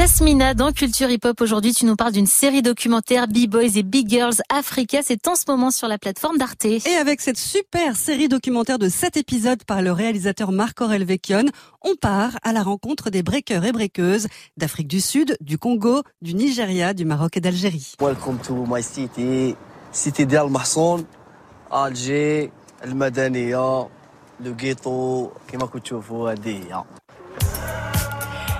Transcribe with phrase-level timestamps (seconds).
[0.00, 4.08] Yasmina, dans Culture Hip Hop, aujourd'hui, tu nous parles d'une série documentaire B-Boys et Big
[4.08, 5.00] Girls Africa.
[5.02, 6.64] C'est en ce moment sur la plateforme d'Arte.
[6.64, 11.50] Et avec cette super série documentaire de 7 épisodes par le réalisateur Marc Aurel Vecchione,
[11.82, 16.32] on part à la rencontre des breakers et breakeuses d'Afrique du Sud, du Congo, du
[16.32, 17.92] Nigeria, du Maroc et d'Algérie.
[18.00, 19.54] Welcome to my city,
[19.92, 21.04] cité d'Al Mahson,
[21.70, 22.50] Alger,
[22.82, 23.86] El Madania,
[24.42, 25.34] le ghetto,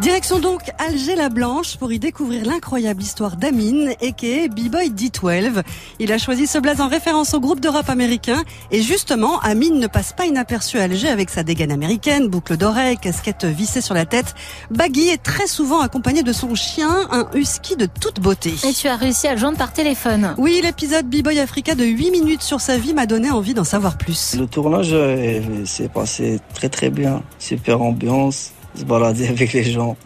[0.00, 5.62] Direction donc Alger la Blanche pour y découvrir l'incroyable histoire d'Amine et qui B-Boy D12.
[5.98, 9.78] Il a choisi ce blaze en référence au groupe de rap américain et justement Amine
[9.78, 13.94] ne passe pas inaperçu à Alger avec sa dégaine américaine, boucle d'oreille, casquette vissée sur
[13.94, 14.34] la tête.
[14.70, 18.54] Baggy est très souvent accompagné de son chien, un husky de toute beauté.
[18.66, 20.34] Et tu as réussi à le joindre par téléphone.
[20.38, 23.98] Oui, l'épisode B-Boy Africa de 8 minutes sur sa vie m'a donné envie d'en savoir
[23.98, 24.36] plus.
[24.38, 29.96] Le tournage euh, s'est passé très très bien, super ambiance se balader avec les gens.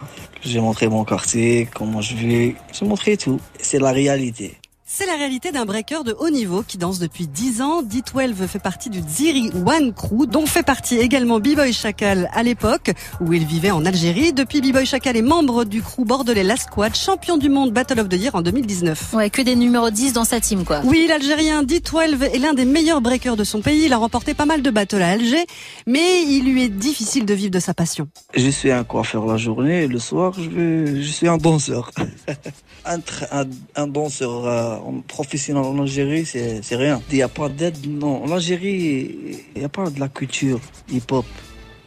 [0.41, 2.55] J'ai montré mon quartier, comment je vis.
[2.71, 3.39] J'ai montré tout.
[3.59, 4.55] C'est la réalité.
[4.89, 7.83] C'est la réalité d'un breaker de haut niveau qui danse depuis 10 ans.
[7.83, 12.91] D12 fait partie du Ziri One Crew, dont fait partie également B-Boy Chacal à l'époque
[13.19, 14.31] où il vivait en Algérie.
[14.31, 18.07] Depuis, B-Boy Chacal est membre du crew bordelais La Squad, champion du monde Battle of
[18.07, 19.13] the Year en 2019.
[19.13, 20.79] Ouais, que des numéros 10 dans sa team, quoi.
[20.85, 23.87] Oui, l'Algérien D12 est l'un des meilleurs breakers de son pays.
[23.87, 25.45] Il a remporté pas mal de battles à Alger,
[25.85, 28.07] mais il lui est difficile de vivre de sa passion.
[28.33, 31.91] Je suis un coiffeur la journée et le soir, je, veux, je suis un danseur.
[32.85, 32.99] un,
[33.33, 34.76] un, un, danseur euh,
[35.07, 37.01] professionnel en Algérie, c'est rien.
[37.11, 37.77] Il n'y a pas d'aide.
[37.87, 41.25] Non, en Algérie, il n'y a pas de la culture hip-hop.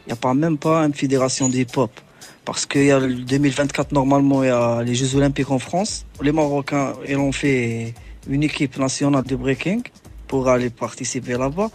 [0.05, 1.91] Il n'y a pas même pas une fédération d'hip-hop.
[2.43, 6.05] Parce qu'il y a le 2024, normalement, il y a les Jeux Olympiques en France.
[6.21, 7.93] Les Marocains, ils ont fait
[8.27, 9.83] une équipe nationale de breaking
[10.27, 11.69] pour aller participer là-bas.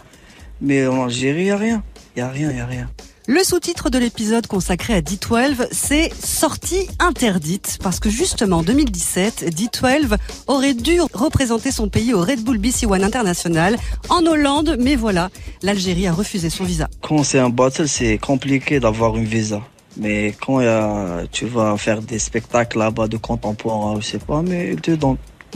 [0.59, 1.83] Mais en Algérie, il n'y a rien.
[2.15, 2.89] Il n'y a rien, il n'y a rien.
[3.29, 9.53] Le sous-titre de l'épisode consacré à D12, c'est Sortie interdite, parce que justement en 2017,
[9.53, 10.15] D12
[10.47, 13.75] aurait dû représenter son pays au Red Bull BC One International
[14.07, 15.29] en Hollande, mais voilà,
[15.61, 16.87] l'Algérie a refusé son visa.
[17.01, 19.61] Quand c'est un battle, c'est compliqué d'avoir une visa.
[19.97, 24.73] Mais quand a, tu vas faire des spectacles là-bas de contemporain, je sais pas, mais
[24.87, 24.97] ils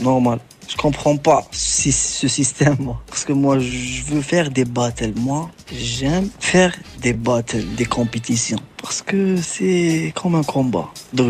[0.00, 0.38] normal.
[0.68, 2.94] Je comprends pas si ce système.
[3.06, 5.12] Parce que moi, je veux faire des battles.
[5.16, 8.58] Moi, j'aime faire des battles, des compétitions.
[8.80, 10.88] Parce que c'est comme un combat.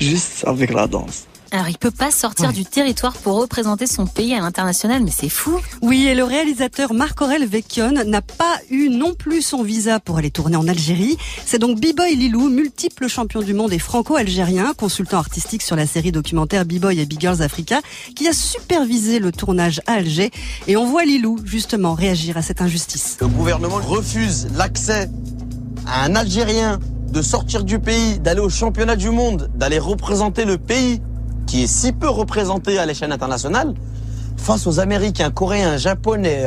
[0.00, 1.26] Juste avec la danse.
[1.54, 5.28] Alors, il peut pas sortir du territoire pour représenter son pays à l'international, mais c'est
[5.28, 5.60] fou.
[5.82, 10.18] Oui, et le réalisateur Marc Aurel Vecchione n'a pas eu non plus son visa pour
[10.18, 11.16] aller tourner en Algérie.
[11.46, 16.10] C'est donc B-Boy Lilou, multiple champion du monde et franco-algérien, consultant artistique sur la série
[16.10, 17.82] documentaire B-Boy et Big Girls Africa,
[18.16, 20.32] qui a supervisé le tournage à Alger.
[20.66, 23.18] Et on voit Lilou, justement, réagir à cette injustice.
[23.20, 25.08] Le gouvernement refuse l'accès
[25.86, 26.80] à un Algérien
[27.12, 31.00] de sortir du pays, d'aller au championnat du monde, d'aller représenter le pays
[31.46, 33.74] qui est si peu représenté à l'échelle internationale,
[34.36, 36.46] face aux Américains, Coréens, Japonais,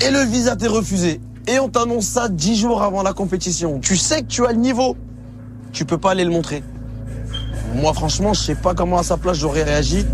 [0.00, 1.20] et le visa t'est refusé.
[1.46, 3.78] Et on t'annonce ça dix jours avant la compétition.
[3.80, 4.96] Tu sais que tu as le niveau.
[5.72, 6.62] Tu peux pas aller le montrer.
[7.74, 10.04] Moi, franchement, je sais pas comment à sa place j'aurais réagi.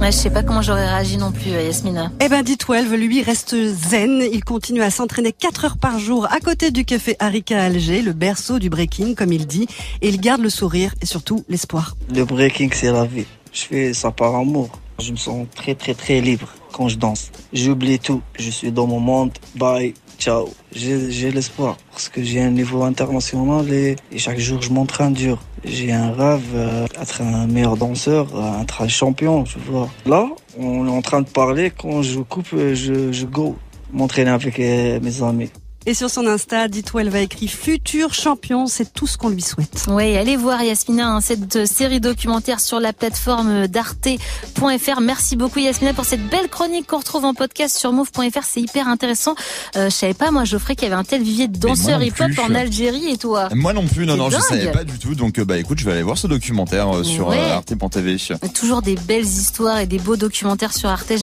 [0.00, 2.10] Ouais, je sais pas comment j'aurais réagi non plus, Yasmina.
[2.24, 4.22] Eh ben, D12, lui, reste zen.
[4.32, 8.00] Il continue à s'entraîner 4 heures par jour à côté du café Harika à Alger,
[8.00, 9.66] le berceau du breaking, comme il dit.
[10.00, 11.96] Et il garde le sourire et surtout l'espoir.
[12.14, 13.26] Le breaking, c'est la vie.
[13.52, 14.70] Je fais ça par amour.
[15.00, 17.30] Je me sens très, très, très libre quand je danse.
[17.52, 18.22] J'oublie tout.
[18.38, 19.32] Je suis dans mon monde.
[19.54, 19.92] Bye.
[20.18, 20.48] Ciao.
[20.72, 25.38] J'ai l'espoir parce que j'ai un niveau international et, et chaque jour je m'entraîne dur.
[25.64, 28.28] J'ai un rêve euh, être un meilleur danseur,
[28.62, 29.88] être un champion, tu vois.
[30.06, 30.26] Là,
[30.58, 31.70] on est en train de parler.
[31.70, 33.56] Quand je coupe, je, je go
[33.92, 35.50] m'entraîner avec euh, mes amis.
[35.86, 39.86] Et sur son Insta, dit-elle va écrit futur champion, c'est tout ce qu'on lui souhaite.
[39.88, 45.00] Oui, allez voir Yasmina, hein, cette série documentaire sur la plateforme d'arte.fr.
[45.00, 48.88] Merci beaucoup Yasmina pour cette belle chronique qu'on retrouve en podcast sur move.fr, c'est hyper
[48.88, 49.34] intéressant.
[49.76, 52.30] Euh, je savais pas moi Geoffrey qu'il y avait un tel vivier de danseurs hip-hop
[52.46, 54.38] en Algérie et toi Moi non plus, non non, dingue.
[54.40, 55.14] je savais pas du tout.
[55.14, 57.38] Donc bah écoute, je vais aller voir ce documentaire euh, sur Ouais.
[57.38, 58.18] euh, arte.tv.
[58.54, 61.12] Toujours des belles histoires et des beaux documentaires sur Arte.